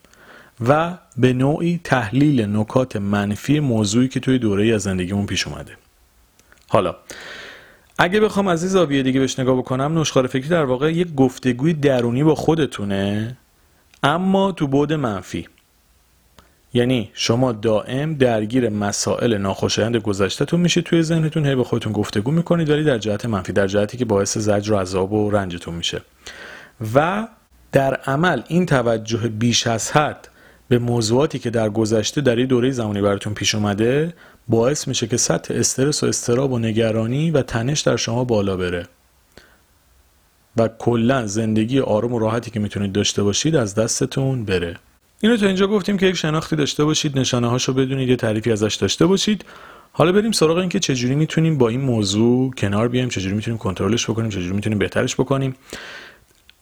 و 0.67 0.97
به 1.17 1.33
نوعی 1.33 1.79
تحلیل 1.83 2.55
نکات 2.55 2.95
منفی 2.95 3.59
موضوعی 3.59 4.07
که 4.07 4.19
توی 4.19 4.39
دوره 4.39 4.75
از 4.75 4.81
زندگیمون 4.81 5.25
پیش 5.25 5.47
اومده. 5.47 5.71
حالا 6.67 6.95
اگه 7.97 8.19
بخوام 8.19 8.47
از 8.47 8.63
این 8.63 8.71
زاویه 8.71 9.03
دیگه 9.03 9.19
بهش 9.19 9.39
نگاه 9.39 9.57
بکنم 9.57 9.99
نشخار 9.99 10.27
فکری 10.27 10.47
در 10.47 10.63
واقع 10.63 10.93
یک 10.93 11.15
گفتگوی 11.15 11.73
درونی 11.73 12.23
با 12.23 12.35
خودتونه 12.35 13.37
اما 14.03 14.51
تو 14.51 14.67
بود 14.67 14.93
منفی. 14.93 15.47
یعنی 16.73 17.11
شما 17.13 17.51
دائم 17.51 18.13
درگیر 18.13 18.69
مسائل 18.69 19.37
ناخوشایند 19.37 19.95
گذشتهتون 19.95 20.59
میشید 20.59 20.83
توی 20.83 21.03
ذهنتون 21.03 21.45
هی 21.45 21.55
به 21.55 21.63
خودتون 21.63 21.93
گفتگو 21.93 22.31
می‌کنید 22.31 22.69
ولی 22.69 22.83
در 22.83 22.97
جهت 22.97 23.25
منفی 23.25 23.53
در 23.53 23.67
جهتی 23.67 23.97
که 23.97 24.05
باعث 24.05 24.37
زجر 24.37 24.73
و 24.73 24.77
عذاب 24.77 25.13
و 25.13 25.31
رنجتون 25.31 25.75
میشه. 25.75 26.01
و 26.95 27.27
در 27.71 27.95
عمل 27.95 28.41
این 28.47 28.65
توجه 28.65 29.17
بیش 29.17 29.67
از 29.67 29.91
حد 29.91 30.27
به 30.69 30.79
موضوعاتی 30.79 31.39
که 31.39 31.49
در 31.49 31.69
گذشته 31.69 32.21
در 32.21 32.35
این 32.35 32.45
دوره 32.45 32.71
زمانی 32.71 33.01
براتون 33.01 33.33
پیش 33.33 33.55
اومده 33.55 34.13
باعث 34.47 34.87
میشه 34.87 35.07
که 35.07 35.17
سطح 35.17 35.53
استرس 35.53 36.03
و 36.03 36.05
استراب 36.05 36.51
و 36.51 36.59
نگرانی 36.59 37.31
و 37.31 37.41
تنش 37.41 37.81
در 37.81 37.95
شما 37.95 38.23
بالا 38.23 38.57
بره. 38.57 38.87
و 40.57 40.69
کلا 40.79 41.27
زندگی 41.27 41.79
آروم 41.79 42.13
و 42.13 42.19
راحتی 42.19 42.51
که 42.51 42.59
می‌تونید 42.59 42.91
داشته 42.91 43.23
باشید 43.23 43.55
از 43.55 43.75
دستتون 43.75 44.45
بره. 44.45 44.77
اینو 45.21 45.37
تا 45.37 45.47
اینجا 45.47 45.67
گفتیم 45.67 45.97
که 45.97 46.05
یک 46.05 46.15
شناختی 46.15 46.55
داشته 46.55 46.85
باشید 46.85 47.19
نشانه 47.19 47.47
هاشو 47.47 47.73
بدونید 47.73 48.09
یه 48.09 48.15
تعریفی 48.15 48.51
ازش 48.51 48.75
داشته 48.75 49.05
باشید. 49.05 49.45
حالا 49.91 50.11
بریم 50.11 50.31
سراغ 50.31 50.57
اینکه 50.57 50.79
چجوری 50.79 51.15
می‌تونیم 51.15 51.57
با 51.57 51.69
این 51.69 51.81
موضوع 51.81 52.51
کنار 52.51 52.87
بیایم 52.87 53.09
چجوری 53.09 53.35
می‌تونیم 53.35 53.57
کنترلش 53.57 54.09
بکنیم 54.09 54.29
چجوری 54.29 54.51
می‌تونیم 54.51 54.79
بهترش 54.79 55.15
بکنیم. 55.15 55.55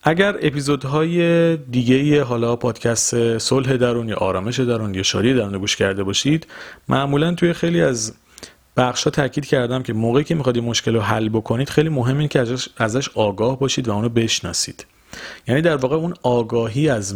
اگر 0.07 0.35
اپیزودهای 0.41 1.57
دیگه 1.57 2.23
حالا 2.23 2.55
پادکست 2.55 3.37
صلح 3.37 3.77
درون 3.77 4.09
یا 4.09 4.15
آرامش 4.15 4.59
درون 4.59 4.95
یا 4.95 5.03
شادی 5.03 5.33
درون 5.33 5.57
گوش 5.57 5.75
کرده 5.75 6.03
باشید 6.03 6.47
معمولا 6.89 7.33
توی 7.33 7.53
خیلی 7.53 7.81
از 7.81 8.13
بخش 8.77 9.03
ها 9.03 9.09
تاکید 9.09 9.45
کردم 9.45 9.83
که 9.83 9.93
موقعی 9.93 10.23
که 10.23 10.35
می‌خواد 10.35 10.57
مشکل 10.57 10.95
رو 10.95 11.01
حل 11.01 11.29
بکنید 11.29 11.69
خیلی 11.69 11.89
مهمه 11.89 12.27
که 12.27 12.39
ازش, 12.39 12.69
ازش 12.77 13.09
آگاه 13.09 13.59
باشید 13.59 13.87
و 13.87 13.91
اونو 13.91 14.09
بشناسید. 14.09 14.85
یعنی 15.47 15.61
در 15.61 15.75
واقع 15.75 15.95
اون 15.95 16.13
آگاهی 16.23 16.89
از 16.89 17.15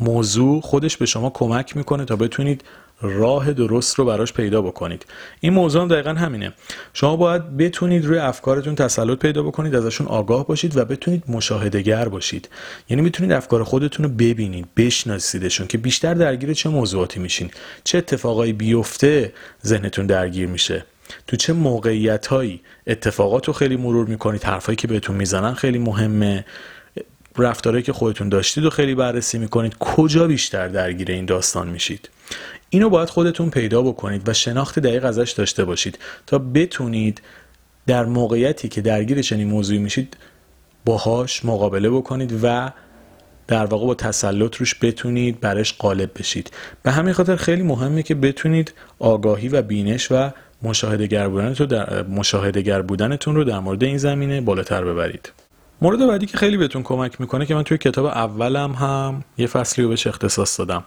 موضوع 0.00 0.60
خودش 0.60 0.96
به 0.96 1.06
شما 1.06 1.30
کمک 1.30 1.76
می‌کنه 1.76 2.04
تا 2.04 2.16
بتونید 2.16 2.64
راه 3.02 3.52
درست 3.52 3.98
رو 3.98 4.04
براش 4.04 4.32
پیدا 4.32 4.62
بکنید. 4.62 5.06
این 5.40 5.52
موضوع 5.52 5.82
هم 5.82 5.88
دقیقا 5.88 6.10
همینه. 6.10 6.52
شما 6.94 7.16
باید 7.16 7.56
بتونید 7.56 8.04
روی 8.04 8.18
افکارتون 8.18 8.74
تسلط 8.74 9.18
پیدا 9.18 9.42
بکنید 9.42 9.74
ازشون 9.74 10.06
آگاه 10.06 10.46
باشید 10.46 10.76
و 10.76 10.84
بتونید 10.84 11.24
مشاهدهگر 11.28 12.08
باشید. 12.08 12.48
یعنی 12.88 13.02
می‌تونید 13.02 13.32
افکار 13.32 13.64
خودتون 13.64 14.04
رو 14.04 14.10
ببینید 14.10 14.66
بشناسیدشون 14.76 15.66
که 15.66 15.78
بیشتر 15.78 16.14
درگیر 16.14 16.52
چه 16.52 16.68
موضوعاتی 16.68 17.20
میشین. 17.20 17.50
چه 17.84 17.98
اتفاقایی 17.98 18.52
بیفته 18.52 19.32
ذهنتون 19.66 20.06
درگیر 20.06 20.46
میشه. 20.46 20.84
تو 21.26 21.36
چه 21.36 21.52
موقعیت 21.52 22.26
هایی 22.26 22.60
اتفاقات 22.86 23.46
رو 23.46 23.52
خیلی 23.52 23.76
مرور 23.76 24.06
می‌کنید 24.06 24.44
حرفایی 24.44 24.76
که 24.76 24.88
بهتون 24.88 25.16
می‌زنن 25.16 25.54
خیلی 25.54 25.78
مهمه. 25.78 26.44
رفتارهایی 27.38 27.82
که 27.82 27.92
خودتون 27.92 28.28
داشتید 28.28 28.64
و 28.64 28.70
خیلی 28.70 28.94
بررسی 28.94 29.38
می‌کنید. 29.38 29.76
کجا 29.78 30.26
بیشتر 30.26 30.68
درگیر 30.68 31.10
این 31.10 31.24
داستان 31.24 31.68
میشید؟ 31.68 32.08
اینو 32.74 32.88
باید 32.88 33.10
خودتون 33.10 33.50
پیدا 33.50 33.82
بکنید 33.82 34.28
و 34.28 34.32
شناخت 34.32 34.78
دقیق 34.78 35.04
ازش 35.04 35.30
داشته 35.30 35.64
باشید 35.64 35.98
تا 36.26 36.38
بتونید 36.38 37.22
در 37.86 38.04
موقعیتی 38.04 38.68
که 38.68 38.80
درگیر 38.80 39.22
چنین 39.22 39.48
موضوعی 39.48 39.78
میشید 39.78 40.16
باهاش 40.84 41.44
مقابله 41.44 41.90
بکنید 41.90 42.38
و 42.42 42.70
در 43.46 43.64
واقع 43.66 43.86
با 43.86 43.94
تسلط 43.94 44.56
روش 44.56 44.74
بتونید 44.82 45.40
برش 45.40 45.74
غالب 45.78 46.10
بشید. 46.18 46.50
به 46.82 46.90
همین 46.90 47.14
خاطر 47.14 47.36
خیلی 47.36 47.62
مهمه 47.62 48.02
که 48.02 48.14
بتونید 48.14 48.72
آگاهی 48.98 49.48
و 49.48 49.62
بینش 49.62 50.12
و 50.12 50.30
مشاهدهگر 50.62 51.28
بودنتون 51.28 51.66
در 51.66 52.02
مشاهدهگر 52.02 52.82
بودنتون 52.82 53.34
رو 53.34 53.44
در 53.44 53.58
مورد 53.58 53.84
این 53.84 53.98
زمینه 53.98 54.40
بالاتر 54.40 54.84
ببرید. 54.84 55.32
مورد 55.82 56.06
بعدی 56.08 56.26
که 56.26 56.36
خیلی 56.36 56.56
بهتون 56.56 56.82
کمک 56.82 57.20
می‌کنه 57.20 57.46
که 57.46 57.54
من 57.54 57.62
توی 57.62 57.78
کتاب 57.78 58.04
اولم 58.06 58.72
هم 58.72 59.24
یه 59.38 59.46
فصلی 59.46 59.84
رو 59.84 59.90
بهش 59.90 60.06
اختصاص 60.06 60.58
دادم. 60.58 60.84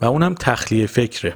و 0.00 0.04
اونم 0.04 0.34
تخلیه 0.34 0.86
فکره. 0.86 1.34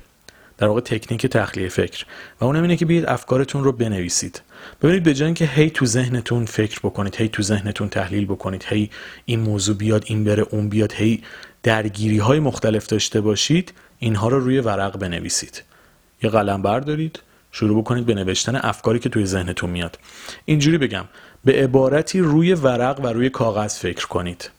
در 0.59 0.67
واقع 0.67 0.81
تکنیک 0.81 1.27
تخلیه 1.27 1.69
فکر. 1.69 2.05
و 2.41 2.45
اونم 2.45 2.62
اینه 2.62 2.77
که 2.77 2.87
بیاید 2.87 3.07
افکارتون 3.07 3.65
رو 3.65 3.73
بنویسید. 3.73 4.43
ببینید 4.83 5.03
به 5.03 5.15
جای 5.15 5.35
که 5.35 5.47
هی 5.47 5.71
تو 5.71 5.87
ذهنتون 5.87 6.45
فکر 6.45 6.81
بکنید 6.81 7.17
هی 7.17 7.29
تو 7.29 7.43
ذهنتون 7.43 7.88
تحلیل 7.88 8.25
بکنید 8.25 8.65
هی 8.69 8.91
این 9.25 9.41
موضوع 9.41 9.77
بیاد 9.77 10.05
این 10.07 10.25
بره 10.25 10.47
اون 10.50 10.69
بیاد 10.69 10.93
هی 10.93 11.23
درگیری 11.62 12.19
های 12.19 12.41
مختلف 12.41 12.87
داشته 12.87 13.21
باشید 13.21 13.73
اینها 13.99 14.29
رو 14.29 14.41
روی 14.41 14.61
ورق 14.61 14.99
بنویسید. 14.99 15.62
یه 16.23 16.31
قلم 16.31 16.62
بردارید 16.62 17.23
شروع 17.53 17.81
بکنید 17.83 18.07
به 18.07 18.15
نوشتن 18.15 18.57
افکاری 18.57 18.99
که 18.99 19.09
توی 19.09 19.27
ذهنتون 19.27 19.71
میاد. 19.71 19.99
اینجوری 20.45 20.79
بگم 20.79 21.05
به 21.45 21.53
عبارتی 21.53 22.21
روی 22.21 22.55
ورق 22.55 23.00
و 23.00 23.07
روی 23.07 23.31
کاغذ 23.31 23.79
فکر 23.79 24.07
کنید. 24.07 24.50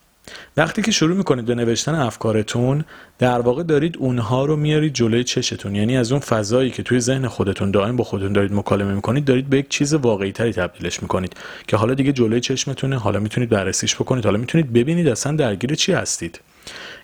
وقتی 0.56 0.82
که 0.82 0.90
شروع 0.90 1.16
می‌کنید 1.16 1.44
به 1.44 1.54
نوشتن 1.54 1.94
افکارتون 1.94 2.84
در 3.18 3.40
واقع 3.40 3.62
دارید 3.62 3.96
اونها 3.96 4.44
رو 4.44 4.56
میارید 4.56 4.92
جلوی 4.92 5.24
چشتون. 5.24 5.74
یعنی 5.74 5.96
از 5.96 6.12
اون 6.12 6.20
فضایی 6.20 6.70
که 6.70 6.82
توی 6.82 7.00
ذهن 7.00 7.28
خودتون 7.28 7.70
دائم 7.70 7.96
با 7.96 8.04
خودتون 8.04 8.32
دارید 8.32 8.52
مکالمه 8.52 8.94
می‌کنید 8.94 9.24
دارید 9.24 9.50
به 9.50 9.58
یک 9.58 9.68
چیز 9.68 9.94
واقعی 9.94 10.32
تری 10.32 10.52
تبدیلش 10.52 11.02
می‌کنید 11.02 11.36
که 11.66 11.76
حالا 11.76 11.94
دیگه 11.94 12.12
جلوی 12.12 12.40
چشمتونه 12.40 12.98
حالا 12.98 13.20
می‌تونید 13.20 13.50
بررسیش 13.50 13.94
بکنید 13.94 14.24
حالا 14.24 14.38
می‌تونید 14.38 14.72
ببینید 14.72 15.08
اصلا 15.08 15.36
درگیر 15.36 15.74
چی 15.74 15.92
هستید. 15.92 16.40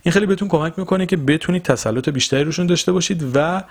این 0.02 0.12
خیلی 0.12 0.26
بهتون 0.26 0.48
کمک 0.48 0.72
می‌کنه 0.76 1.06
که 1.06 1.16
بتونید 1.16 1.62
تسلط 1.62 2.08
بیشتری 2.08 2.44
روشون 2.44 2.66
داشته 2.66 2.92
باشید 2.92 3.24
و 3.34 3.62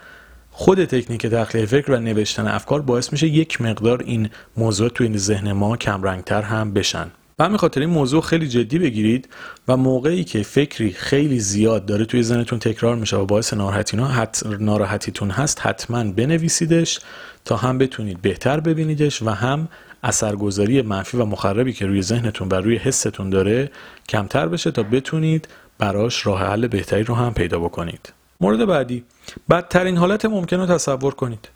خود 0.51 0.85
تکنیک 0.85 1.27
تخلیه 1.27 1.65
فکر 1.65 1.91
و 1.91 1.99
نوشتن 1.99 2.47
افکار 2.47 2.81
باعث 2.81 3.11
میشه 3.11 3.27
یک 3.27 3.61
مقدار 3.61 4.03
این 4.05 4.29
موضوع 4.57 4.89
توی 4.89 5.17
ذهن 5.17 5.51
ما 5.51 5.77
کمرنگتر 5.77 6.41
هم 6.41 6.73
بشن. 6.73 7.07
و 7.39 7.43
همین 7.43 7.57
خاطر 7.57 7.81
این 7.81 7.89
موضوع 7.89 8.21
خیلی 8.21 8.47
جدی 8.47 8.79
بگیرید 8.79 9.29
و 9.67 9.77
موقعی 9.77 10.23
که 10.23 10.43
فکری 10.43 10.91
خیلی 10.91 11.39
زیاد 11.39 11.85
داره 11.85 12.05
توی 12.05 12.23
ذهنتون 12.23 12.59
تکرار 12.59 12.95
میشه 12.95 13.17
و 13.17 13.25
باعث 13.25 13.53
ناراحتی 13.53 13.97
حت... 13.97 14.43
ناراحتیتون 14.59 15.29
هست 15.29 15.59
حتما 15.61 16.03
بنویسیدش 16.03 16.99
تا 17.45 17.55
هم 17.55 17.77
بتونید 17.77 18.21
بهتر 18.21 18.59
ببینیدش 18.59 19.21
و 19.21 19.29
هم 19.29 19.67
اثرگذاری 20.03 20.81
منفی 20.81 21.17
و 21.17 21.25
مخربی 21.25 21.73
که 21.73 21.85
روی 21.85 22.01
ذهنتون 22.01 22.49
و 22.49 22.53
روی 22.55 22.75
حستون 22.75 23.29
داره 23.29 23.71
کمتر 24.09 24.47
بشه 24.47 24.71
تا 24.71 24.83
بتونید 24.83 25.47
براش 25.77 26.25
راه 26.27 26.39
حل 26.41 26.67
بهتری 26.67 27.03
رو 27.03 27.15
هم 27.15 27.33
پیدا 27.33 27.59
بکنید. 27.59 28.13
مورد 28.41 28.65
بعدی 28.65 29.03
بدترین 29.49 29.97
حالت 29.97 30.25
ممکن 30.25 30.57
رو 30.59 30.65
تصور 30.65 31.13
کنید. 31.13 31.49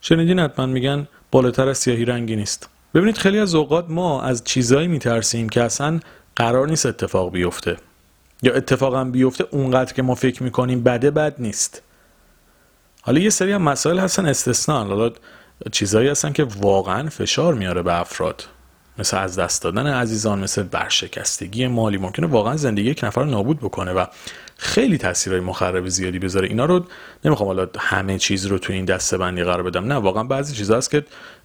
شنیدین 0.00 0.38
حتما 0.38 0.66
میگن 0.66 1.08
بالاتر 1.30 1.68
از 1.68 1.78
سیاهی 1.78 2.04
رنگی 2.04 2.36
نیست. 2.36 2.68
ببینید 2.94 3.18
خیلی 3.18 3.38
از 3.38 3.54
اوقات 3.54 3.86
ما 3.88 4.22
از 4.22 4.44
چیزایی 4.44 4.88
میترسیم 4.88 5.48
که 5.48 5.62
اصلا 5.62 6.00
قرار 6.36 6.68
نیست 6.68 6.86
اتفاق 6.86 7.32
بیفته. 7.32 7.76
یا 8.42 8.54
اتفاقا 8.54 9.04
بیفته 9.04 9.44
اونقدر 9.50 9.92
که 9.92 10.02
ما 10.02 10.14
فکر 10.14 10.42
می‌کنیم 10.42 10.82
بده 10.82 11.10
بد 11.10 11.34
نیست. 11.38 11.82
حالا 13.02 13.20
یه 13.20 13.30
سری 13.30 13.52
هم 13.52 13.62
مسائل 13.62 13.98
هستن 13.98 14.26
استثنا 14.26 14.84
حالا 14.84 15.10
چیزایی 15.72 16.08
هستن 16.08 16.32
که 16.32 16.44
واقعا 16.44 17.08
فشار 17.08 17.54
میاره 17.54 17.82
به 17.82 18.00
افراد. 18.00 18.44
مثل 18.98 19.16
از 19.16 19.38
دست 19.38 19.62
دادن 19.62 19.86
عزیزان 19.86 20.38
مثل 20.38 20.62
برشکستگی 20.62 21.66
مالی. 21.66 21.98
ممکنه 21.98 22.26
واقعا 22.26 22.56
زندگی 22.56 22.90
یک 22.90 23.04
نفر 23.04 23.20
رو 23.20 23.30
نابود 23.30 23.58
بکنه 23.58 23.92
و 23.92 24.04
خیلی 24.56 24.98
تاثیرهای 24.98 25.40
مخرب 25.40 25.88
زیادی 25.88 26.18
بذاره. 26.18 26.48
اینا 26.48 26.64
رو 26.64 26.84
نمی‌خوام 27.24 27.46
حالا 27.46 27.68
همه 27.78 28.18
چیز 28.18 28.46
رو 28.46 28.58
تو 28.58 28.72
این 28.72 28.84
دسته 28.84 29.18
بندی 29.18 29.44
قرار 29.44 29.62
بدم. 29.62 29.84
نه 29.84 29.94
واقعا 29.94 30.24
بعضی 30.24 30.54
چیزا 30.54 30.76
هست 30.76 30.90
که 30.90 31.04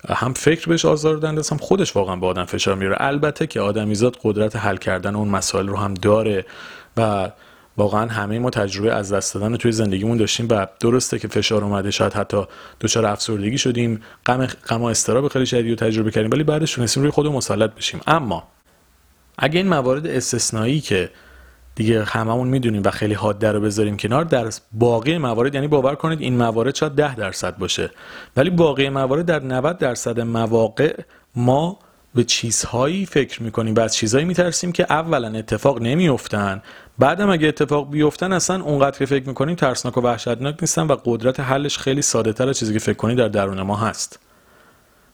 هم 0.10 0.34
فکر 0.34 0.70
بهش 0.70 0.86
آزار 0.86 1.18
دهنده 1.18 1.42
هم 1.52 1.58
خودش 1.58 1.96
واقعا 1.96 2.16
به 2.16 2.28
آدم 2.28 2.46
فشار 2.46 2.76
میاره. 2.76 2.96
البته 3.00 3.48
که 3.48 3.62
آدمیزاد 3.62 4.18
قدرت 4.24 4.56
حل 4.56 4.78
کردن 4.78 5.16
اون 5.16 5.28
مسائل 5.28 5.68
رو 5.68 5.78
هم 5.78 5.94
داره 5.94 6.46
و 6.98 7.32
واقعا 7.78 8.08
همه 8.08 8.40
ما 8.40 8.50
تجربه 8.50 8.94
از 8.94 9.14
دست 9.14 9.34
دادن 9.34 9.58
توی 9.58 9.72
زندگیمون 9.72 10.18
داشتیم 10.18 10.48
و 10.50 10.68
درسته 10.80 11.20
که 11.20 11.28
فشار 11.28 11.64
اومده 11.64 11.92
شاید 11.92 12.14
حتی 12.14 12.44
دچار 12.82 13.06
افسردگی 13.06 13.58
شدیم 13.58 14.02
غم 14.26 14.46
غم 14.46 14.82
و 14.82 14.86
استراب 14.86 15.28
خیلی 15.28 15.46
شدید 15.46 15.70
رو 15.70 15.76
تجربه 15.76 16.12
کردیم 16.12 16.32
ولی 16.32 16.44
بعدش 16.44 16.74
تونستیم 16.74 17.04
روی 17.04 17.12
خودمون 17.12 17.36
مسلط 17.36 17.76
بشیم. 17.76 18.02
اما 18.08 18.48
اگه 19.38 19.60
این 19.60 19.68
موارد 19.70 20.08
استثنایی 20.08 20.82
که 20.82 21.10
دیگه 21.76 22.04
هممون 22.04 22.48
می‌دونیم 22.48 22.82
و 22.86 22.92
خیلی 22.92 23.14
حاده 23.14 23.52
رو 23.52 23.62
بذاریم 23.62 23.98
کنار 23.98 24.24
در 24.24 24.50
باقی 24.72 25.18
موارد 25.18 25.56
یعنی 25.56 25.68
باور 25.68 25.96
کنید 25.96 26.22
این 26.22 26.38
موارد 26.38 26.76
شاید 26.76 26.96
10 26.96 27.16
درصد 27.16 27.58
باشه 27.58 27.92
ولی 28.38 28.50
باقی 28.50 28.90
موارد 28.90 29.26
در 29.26 29.40
90 29.40 29.78
درصد 29.78 30.20
مواقع 30.20 31.02
ما 31.36 31.80
به 32.16 32.24
چیزهایی 32.24 33.06
فکر 33.06 33.44
می‌کنیم 33.44 33.76
و 33.76 33.80
از 33.80 33.96
چیزهایی 33.96 34.26
میترسیم 34.26 34.72
که 34.72 34.86
اولا 34.90 35.28
اتفاق 35.28 35.82
نمیافتن. 35.82 36.62
بعدم 37.00 37.30
اگه 37.30 37.48
اتفاق 37.48 37.92
بیفتن 37.92 38.34
اصلا 38.34 38.64
اونقدر 38.64 39.00
که 39.00 39.06
فکر 39.06 39.28
می‌کنیم 39.28 39.56
ترسناک 39.56 39.98
و 39.98 40.02
وحشتناک 40.02 40.56
نیستن 40.62 40.88
و 40.88 40.96
قدرت 41.06 41.40
حلش 41.40 41.78
خیلی 41.78 42.02
ساده 42.02 42.34
تر 42.34 42.50
از 42.50 42.60
چیزی 42.60 42.74
که 42.74 42.80
فکر 42.80 42.98
کنید 42.98 43.18
در 43.18 43.28
درون 43.28 43.62
ما 43.62 43.76
هست. 43.76 44.20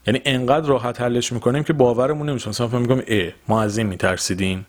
یعنی 0.08 0.22
انقدر 0.26 0.68
راحت 0.68 1.02
حلش 1.02 1.34
می‌کنیم 1.34 1.64
که 1.64 1.74
باورمون 1.74 2.30
نمیشه. 2.30 2.50
مثلا 2.50 2.68
فکر 2.68 2.78
می‌کنیم 2.78 3.04
اه 3.08 3.32
ما 3.48 3.62
از 3.62 3.78
این 3.78 3.88
میترسیدیم. 3.88 4.66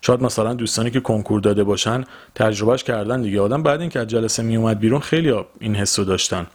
شاید 0.00 0.22
مثلا 0.22 0.54
دوستانی 0.54 0.90
که 0.90 1.00
کنکور 1.00 1.40
داده 1.40 1.64
باشن 1.64 2.04
تجربهش 2.34 2.84
کردن 2.84 3.22
دیگه. 3.22 3.40
آدم 3.40 3.62
بعد 3.62 3.80
اینکه 3.80 4.00
از 4.00 4.06
جلسه 4.06 4.42
میومد 4.42 4.78
بیرون 4.78 5.00
خیلی 5.00 5.34
این 5.60 5.74
حسو 5.76 6.04
داشتن. 6.04 6.46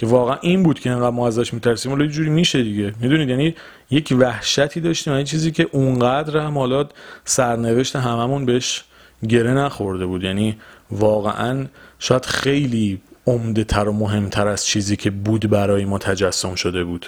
که 0.00 0.06
واقعا 0.06 0.36
این 0.40 0.62
بود 0.62 0.80
که 0.80 0.90
انقدر 0.90 1.10
ما 1.10 1.26
ازش 1.26 1.54
میترسیم. 1.54 1.92
ولی 1.92 2.08
جوری 2.08 2.30
میشه 2.30 2.62
دیگه. 2.62 2.94
می‌دونید؟ 3.00 3.28
یعنی 3.28 3.54
یک 3.90 4.14
وحشتی 4.18 4.80
داشتیم 4.80 5.12
این 5.12 5.24
چیزی 5.24 5.50
که 5.50 5.68
اونقدر 5.72 6.36
هم 6.38 6.58
حالا 6.58 6.88
سرنوشت 7.24 7.96
هممون 7.96 8.46
بهش 8.46 8.84
گره 9.28 9.50
نخورده 9.54 10.06
بود. 10.06 10.24
یعنی 10.24 10.56
واقعا 10.90 11.66
شاید 11.98 12.24
خیلی 12.24 13.00
عمده 13.26 13.64
تر 13.64 13.88
و 13.88 13.92
مهمتر 13.92 14.48
از 14.48 14.66
چیزی 14.66 14.96
که 14.96 15.10
بود 15.10 15.50
برای 15.50 15.84
ما 15.84 15.98
تجسم 15.98 16.54
شده 16.54 16.84
بود. 16.84 17.06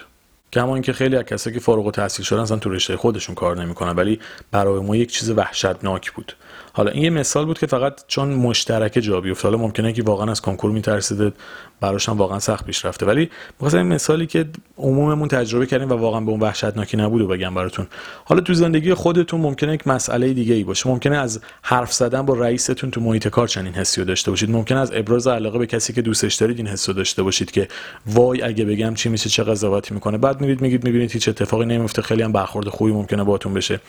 کما 0.53 0.75
اینکه 0.75 0.93
خیلی 0.93 1.17
از 1.17 1.25
کسایی 1.25 1.55
که 1.55 1.61
فارغ 1.61 1.87
التحصیل 1.87 2.25
شدن 2.25 2.41
اصلا 2.41 2.57
تو 2.57 2.71
رشته 2.71 2.97
خودشون 2.97 3.35
کار 3.35 3.57
نمی‌کنن 3.57 3.93
ولی 3.93 4.21
برای 4.51 4.81
ما 4.81 4.97
یک 4.97 5.13
چیز 5.13 5.31
وحشتناک 5.31 6.13
بود. 6.13 6.37
حالا 6.73 6.91
این 6.91 7.03
یه 7.03 7.11
مثال 7.11 7.45
بود 7.45 7.59
که 7.59 7.67
فقط 7.67 8.01
چون 8.07 8.29
مشترک 8.29 8.99
جا 9.01 9.21
بیفته. 9.21 9.49
حالا 9.49 9.59
ممکنه 9.59 9.93
که 9.93 10.03
واقعا 10.03 10.31
از 10.31 10.41
کنکور 10.41 10.71
میترسیده 10.71 11.33
براش 11.81 12.09
هم 12.09 12.17
واقعا 12.17 12.39
سخت 12.39 12.67
پیش 12.67 12.85
رفته 12.85 13.07
ولی 13.07 13.31
بخاطر 13.61 13.77
این 13.79 13.87
مثالی 13.87 14.27
که 14.27 14.47
عموممون 14.79 15.29
تجربه 15.29 15.67
کردیم 15.67 15.91
و 15.91 15.95
واقعا 15.95 16.21
به 16.21 16.31
اون 16.31 16.41
وحشتناکی 16.41 16.97
نبود 16.97 17.21
و 17.21 17.29
بگم 17.29 17.55
براتون. 17.55 17.87
حالا 18.25 18.41
تو 18.41 18.55
زندگی 18.55 18.95
خودتون 18.95 19.41
ممکنه 19.41 19.75
یک 19.75 19.87
مسئله 19.87 20.33
دیگه 20.33 20.55
ای 20.55 20.65
باشه. 20.65 20.89
ممکنه 20.89 21.17
از 21.17 21.41
حرف 21.63 21.93
زدن 21.93 22.23
با 22.23 22.35
رئیستون 22.35 22.91
تو 22.91 23.01
محیط 23.01 23.29
کار 23.29 23.49
چنین 23.49 23.75
حسی 23.75 24.01
رو 24.01 24.07
داشته 24.07 24.31
باشید. 24.31 24.51
ممکنه 24.51 24.81
از 24.81 24.93
ابراز 24.95 25.27
علاقه 25.27 25.59
به 25.59 25.67
کسی 25.67 25.93
که 25.93 26.03
دوستش 26.03 26.35
دارید 26.35 26.57
این 26.57 26.67
حس 26.67 26.89
رو 26.89 26.95
داشته 26.95 27.23
باشید 27.23 27.51
که 27.51 27.69
وای 28.07 28.43
اگه 28.43 28.65
بگم 28.65 28.95
چی 28.95 29.09
میشه 29.09 29.29
چه 29.31 29.43
قضاوتی 29.43 29.95
می‌کنه. 29.95 30.19
بعد 30.19 30.41
میرید 30.41 30.61
میگید 30.61 30.85
می‌بینید 30.85 31.13
هیچ 31.13 31.29
اتفاقی 31.29 31.67
نمیفته 31.67 32.03
خیلی 32.03 32.23
هم 32.23 32.33
برخورد 32.33 32.69
خوبی 32.69 32.93
ممکنه 32.93 33.25
باهاتون 33.25 33.55
بشه. 33.55 33.81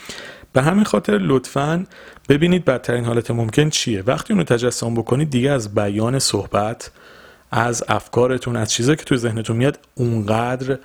به 0.54 0.62
همین 0.62 0.84
خاطر 0.84 1.18
لطفا 1.18 1.86
ببینید 2.30 2.66
بدترین 2.74 3.06
حالت 3.06 3.32
ممکن 3.32 3.70
چیه؟ 3.70 4.04
وقتی 4.08 4.34
اونو 4.34 4.46
تجسم 4.46 4.96
بکنید 4.96 5.30
دیگه 5.30 5.52
از 5.52 5.76
بیان 5.76 6.20
صحبت 6.20 6.92
از 7.52 7.84
افکارتون 7.88 8.56
از 8.56 8.72
چیزایی 8.72 8.96
که 8.96 9.04
توی 9.04 9.18
ذهنتون 9.18 9.58
میاد 9.58 9.80
اونقدر 9.96 10.78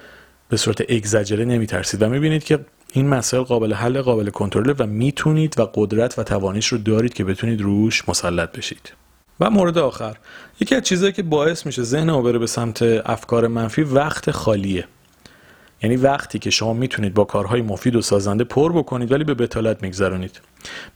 به 0.48 0.56
صورت 0.56 0.90
اگزاجره 0.90 1.44
نمیترسید. 1.44 2.02
و 2.02 2.08
می‌بینید 2.08 2.44
که 2.44 2.58
این 2.92 3.08
مسائل 3.08 3.42
قابل 3.42 3.72
حل 3.72 4.00
قابل 4.00 4.30
کنترل 4.30 4.74
و 4.78 4.86
می‌تونید 4.86 5.60
و 5.60 5.70
قدرت 5.74 6.18
و 6.18 6.22
توانش 6.22 6.66
رو 6.66 6.78
دارید 6.78 7.14
که 7.14 7.24
بتونید 7.24 7.60
روش 7.60 8.08
مسلط 8.08 8.52
بشید. 8.52 8.92
و 9.40 9.50
مورد 9.50 9.78
آخر. 9.78 10.16
یکی 10.60 10.74
از 10.74 10.82
چیزهایی 10.82 11.12
که 11.12 11.22
باعث 11.22 11.66
میشه 11.66 11.82
ذهن 11.82 12.10
ما 12.10 12.22
بره 12.22 12.38
به 12.38 12.46
سمت 12.46 12.82
افکار 12.82 13.46
منفی 13.46 13.82
وقت 13.82 14.30
خالیه. 14.30 14.84
یعنی 15.82 15.96
وقتی 15.96 16.38
که 16.38 16.50
شما 16.50 16.72
می‌تونید 16.72 17.14
با 17.14 17.24
کارهای 17.24 17.62
مفید 17.62 17.96
و 17.96 18.02
سازنده 18.02 18.44
پر 18.44 18.72
بکنید 18.72 19.12
ولی 19.12 19.24
به 19.24 19.34
بطالت 19.34 19.82
میگذرونید. 19.82 20.40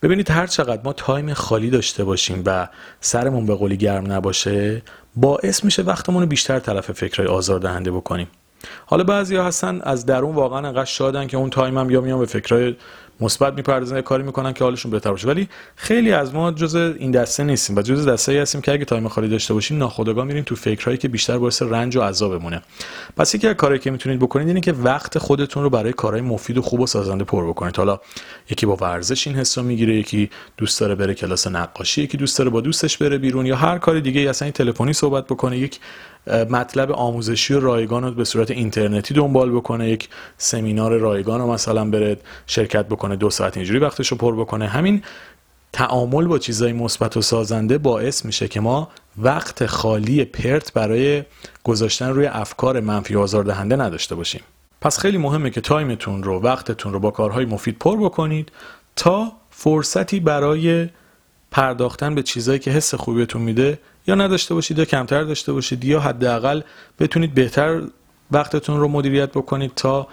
ببینید 0.03 0.31
هر 0.31 0.47
چقدر 0.47 0.83
ما 0.85 0.93
تایم 0.93 1.35
خالی 1.35 1.71
داشته 1.71 2.05
باشیم 2.05 2.43
و 2.47 2.69
سرمون 3.01 3.47
به 3.47 3.55
قولی 3.55 3.77
گرم 3.77 4.12
نباشه 4.12 4.83
باعث 5.17 5.65
میشه 5.65 5.83
وقتمون 5.83 6.23
رو 6.23 6.29
بیشتر 6.29 6.59
صرف 6.59 6.93
فکرهای 6.93 7.29
آزاردهنده 7.29 7.91
بکنیم. 7.91 8.29
حالا 8.87 9.05
بعضی 9.05 9.37
هستن 9.37 9.81
از 9.83 10.07
درون 10.07 10.35
واقعا 10.35 10.59
انقدر 10.59 10.85
شادن 10.85 11.27
که 11.27 11.37
اون 11.37 11.51
تایم 11.51 11.79
هم 11.79 11.91
یا 11.91 12.01
میان 12.01 12.19
به 12.19 12.27
فکرهای 12.27 12.77
مثبت 13.23 13.55
می‌پردازن 13.55 14.00
کاری 14.00 14.23
می‌کنن 14.23 14.52
که 14.52 14.64
حالشون 14.64 14.91
بهتر 14.91 15.11
باشه. 15.11 15.29
ولی 15.29 15.49
خیلی 15.76 16.12
از 16.12 16.35
ما 16.35 16.52
جز 16.52 16.75
این 16.75 17.11
دسته 17.11 17.45
نیستیم 17.45 17.76
و 17.76 17.83
جزء 17.83 18.09
دسته 18.09 18.33
ای 18.33 18.38
هستیم 18.38 18.61
که 18.61 18.73
اگه 18.73 18.85
تایم 18.85 19.09
خالی 19.09 19.29
داشته 19.29 19.55
باشیم 19.55 19.79
ناخودآگاه 19.79 20.25
میریم 20.25 20.45
تو 20.45 20.57
فکرهایی 20.57 20.99
که 20.99 21.09
بیشتر 21.09 21.38
باعث 21.38 21.62
رنج 21.62 21.97
و 21.97 22.00
عذابمونه. 22.02 22.62
پس 23.17 23.35
یکی 23.35 23.49
از 23.49 23.55
کارهایی 23.55 23.81
که 23.81 23.91
می‌تونید 23.91 24.19
بکنید 24.19 24.49
اینه 24.49 24.61
که 24.61 24.73
وقت 24.73 25.19
خودتون 25.19 25.62
رو 25.62 25.71
برای 25.71 25.93
کارهای 25.93 26.23
مفید 26.23 26.59
و 26.59 26.62
خوب 26.62 26.81
و 26.81 26.87
سازنده 26.87 27.25
پر 27.25 27.49
بکنید. 27.49 27.76
حالا 27.76 28.00
یکی 28.50 28.67
با 28.67 28.76
ورزش 28.76 29.26
این 29.26 29.37
حسو 29.37 29.62
می‌گیره 29.62 29.95
یکی 29.95 30.31
دوست 30.57 30.81
داره 30.81 30.95
بره 30.95 31.14
کلاس 31.14 31.47
نقاشی 31.47 32.02
یکی 32.02 32.17
دوست 32.17 32.38
داره 32.38 32.50
با 32.50 32.61
دوستش 32.61 32.99
بره 32.99 33.19
بیرون 33.19 33.47
یا 33.47 33.57
هر 33.57 33.79
کاری 33.79 34.00
دیگه 34.00 34.21
اصلا 34.21 34.50
تلفنی 34.50 34.93
صحبت 34.93 35.26
بکنه 35.26 35.59
یک 35.59 35.81
مطلب 36.50 36.93
آموزشی 36.93 37.55
و 37.55 37.61
رایگان 37.61 38.05
رو 38.05 38.11
به 38.11 38.25
صورت 38.25 38.50
اینترنتی 38.50 39.14
دنبال 39.14 39.50
بکنه 39.50 39.91
یک 39.91 40.09
سمینار 40.38 40.99
رایگان 40.99 41.41
رو 41.41 41.52
مثلا 41.52 41.85
بره 41.85 42.17
شرکت 42.47 42.87
بکنه. 42.87 43.12
دو 43.16 43.31
ساعت 43.31 43.57
اینجوری 43.57 43.78
وقتش 43.78 44.09
رو 44.09 44.16
پر 44.16 44.37
بکنه. 44.37 44.69
همین 44.69 45.02
تعامل 45.73 46.26
با 46.26 46.38
چیزای 46.38 46.73
مثبت 46.73 47.16
و 47.16 47.23
سازنده 47.23 47.78
باعث 47.78 48.25
میشه 48.25 48.49
که 48.49 48.61
ما 48.61 48.88
وقت 49.19 49.66
خالی 49.66 50.25
پرت 50.25 50.73
برای 50.73 51.23
گذاشتن 51.64 52.09
روی 52.09 52.26
افکار 52.26 52.81
منفی 52.81 53.16
آزاردهنده 53.16 53.76
نداشته 53.76 54.14
باشیم. 54.14 54.40
پس 54.81 54.99
خیلی 54.99 55.19
مهمه 55.19 55.50
که 55.50 55.61
تایمتون 55.61 56.23
رو 56.23 56.40
وقتتون 56.40 56.92
رو 56.92 57.00
با 57.00 57.11
کارهای 57.11 57.45
مفید 57.45 57.78
پر 57.78 57.97
بکنید 57.97 58.52
تا 58.97 59.33
فرصتی 59.50 60.21
برای 60.21 60.88
پرداختن 61.50 62.14
به 62.14 62.23
چیزایی 62.23 62.59
که 62.59 62.71
حس 62.71 62.95
خوبیتون 62.95 63.42
میده 63.42 63.78
یا 64.07 64.14
نداشته 64.14 64.54
باشید 64.54 64.78
یا 64.78 64.85
کمتر 64.85 65.23
داشته 65.23 65.52
باشید 65.52 65.85
یا 65.85 66.00
حداقل 66.00 66.61
بتونید 66.99 67.35
بهتر 67.35 67.83
وقتتون 68.31 68.81
رو 68.81 68.88
مدیریت 68.88 69.31
بکنید 69.31 69.73
تا 69.76 70.09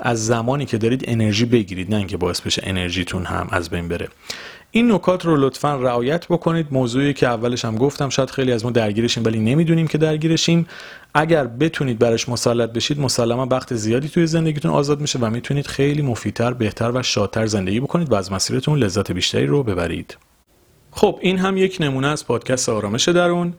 از 0.00 0.26
زمانی 0.26 0.66
که 0.66 0.78
دارید 0.78 1.04
انرژی 1.08 1.44
بگیرید 1.44 1.90
نه 1.90 1.96
اینکه 1.96 2.16
باعث 2.16 2.40
بشه 2.40 2.62
انرژیتون 2.64 3.24
هم 3.24 3.48
از 3.50 3.70
بین 3.70 3.88
بره. 3.88 4.08
این 4.70 4.92
نکات 4.92 5.24
رو 5.24 5.36
لطفا 5.36 5.74
رعایت 5.76 6.26
بکنید. 6.26 6.66
موضوعی 6.70 7.12
که 7.12 7.26
اولش 7.26 7.64
هم 7.64 7.76
گفتم 7.76 8.08
شاید 8.08 8.30
خیلی 8.30 8.52
از 8.52 8.64
ما 8.64 8.70
درگیرشیم 8.70 9.24
ولی 9.24 9.38
نمی‌دونیم 9.38 9.86
که 9.86 9.98
درگیرشیم. 9.98 10.66
اگر 11.14 11.46
بتونید 11.46 11.98
برش 11.98 12.28
مسلط 12.28 12.72
بشید 12.72 13.00
مسلما 13.00 13.46
وقت 13.50 13.74
زیادی 13.74 14.08
توی 14.08 14.26
زندگیتون 14.26 14.70
آزاد 14.70 15.00
میشه 15.00 15.18
و 15.18 15.30
می‌تونید 15.30 15.66
خیلی 15.66 16.02
مفیدتر 16.02 16.52
بهتر 16.52 16.92
و 16.94 17.02
شادتر 17.02 17.46
زندگی 17.46 17.80
بکنید 17.80 18.12
و 18.12 18.14
از 18.14 18.32
مسیرتون 18.32 18.78
لذت 18.78 19.12
بیشتری 19.12 19.46
رو 19.46 19.62
ببرید. 19.62 20.16
خب 20.90 21.18
این 21.20 21.38
هم 21.38 21.56
یک 21.56 21.76
نمونه 21.80 22.06
از 22.06 22.26
پادکست 22.26 22.68
آرامش 22.68 23.08
درون. 23.08 23.54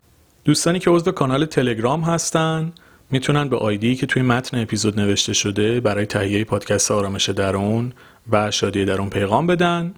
دوستانی 0.45 0.79
که 0.79 0.89
عضو 0.89 1.11
کانال 1.11 1.45
تلگرام 1.45 2.01
هستن 2.01 2.73
می‌تونن 3.11 3.49
به 3.49 3.57
آیدی 3.57 3.95
که 3.95 4.05
توی 4.05 4.21
متن 4.21 4.61
اپیزود 4.61 4.99
نوشته 4.99 5.33
شده 5.33 5.79
برای 5.79 6.05
تهیه 6.05 6.43
پادکست 6.43 6.91
آرامش 6.91 7.29
درون 7.29 7.93
و 8.31 8.51
شادی 8.51 8.85
درون 8.85 9.09
پیغام 9.09 9.47
بدن. 9.47 9.93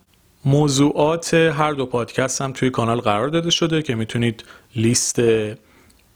موضوعات 0.45 1.33
هر 1.33 1.71
دو 1.71 1.85
پادکست 1.85 2.41
هم 2.41 2.51
توی 2.51 2.69
کانال 2.69 2.99
قرار 2.99 3.27
داده 3.27 3.49
شده 3.49 3.81
که 3.81 3.95
می‌تونید 3.95 4.43
لیست 4.75 5.19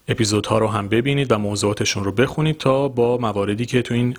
اپیزودها 0.08 0.58
رو 0.58 0.68
هم 0.68 0.88
ببینید 0.88 1.32
و 1.32 1.38
موضوعاتشون 1.38 2.04
رو 2.04 2.12
بخونید 2.12 2.58
تا 2.58 2.88
با 2.88 3.18
مواردی 3.18 3.66
که 3.66 3.82
تو 3.82 3.94
این 3.94 4.16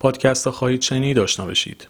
پادکست 0.00 0.44
ها 0.44 0.50
خواهید 0.52 0.82
شنید 0.82 1.18
آشنا 1.18 1.46
بشید. 1.46 1.88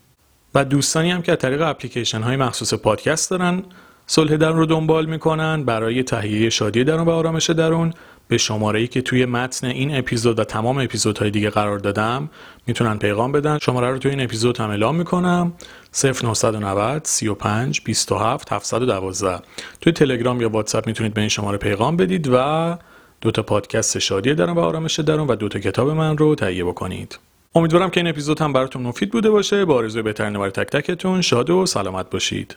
و 0.54 0.64
دوستانی 0.64 1.10
هم 1.10 1.22
که 1.22 1.32
از 1.32 1.38
طریق 1.38 1.62
اپلیکیشن 1.62 2.20
های 2.20 2.36
مخصوص 2.36 2.74
پادکست 2.74 3.30
دارن 3.30 3.62
صلح 4.06 4.36
درون 4.36 4.56
رو 4.56 4.66
دنبال 4.66 5.06
می‌کنن 5.06 5.64
برای 5.64 6.02
تهیه 6.02 6.50
شادی 6.50 6.84
درون 6.84 7.06
و 7.06 7.10
آرامش 7.10 7.50
درون 7.50 7.94
به 8.28 8.38
شماره 8.38 8.80
ای 8.80 8.86
که 8.86 9.02
توی 9.02 9.24
متن 9.24 9.66
این 9.66 9.96
اپیزود 9.96 10.38
و 10.38 10.44
تمام 10.44 10.78
اپیزودهای 10.78 11.30
دیگه 11.30 11.50
قرار 11.50 11.78
دادم 11.78 12.30
می‌تونن 12.66 12.98
پیغام 12.98 13.32
بدن. 13.32 13.58
شماره 13.58 13.90
رو 13.90 13.98
توی 13.98 14.10
این 14.10 14.20
اپیزود 14.20 14.58
هم 14.58 14.70
اعلام 14.70 14.96
می‌کنم. 14.96 15.52
0990 15.92 17.04
35 17.04 17.80
27 17.84 18.52
712 18.52 19.42
توی 19.80 19.92
تلگرام 19.92 20.40
یا 20.40 20.48
واتساپ 20.48 20.86
می‌تونید 20.86 21.14
به 21.14 21.20
این 21.20 21.28
شماره 21.28 21.58
پیغام 21.58 21.96
بدید 21.96 22.28
و 22.32 22.78
دو 23.20 23.30
تا 23.30 23.42
پادکست 23.42 23.98
شادی 23.98 24.34
درون 24.34 24.56
و 24.56 24.60
آرامش 24.60 25.00
درون 25.00 25.26
و 25.26 25.36
دو 25.36 25.48
تا 25.48 25.58
کتاب 25.58 25.90
من 25.90 26.18
رو 26.18 26.34
تهیه 26.34 26.64
بکنید. 26.64 27.18
امیدوارم 27.54 27.90
که 27.90 28.00
این 28.00 28.06
اپیزود 28.06 28.40
هم 28.40 28.52
براتون 28.52 28.82
مفید 28.82 29.10
بوده 29.10 29.30
باشه. 29.30 29.64
با 29.64 29.74
آرزوی 29.74 30.02
بهترین 30.02 30.32
برای 30.32 30.50
تک 30.50 30.66
تکتون 30.66 31.20
شاد 31.20 31.50
و 31.50 31.66
سلامت 31.66 32.10
باشید. 32.10 32.56